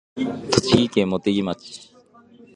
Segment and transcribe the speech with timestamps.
[0.51, 1.93] 栃木県茂木町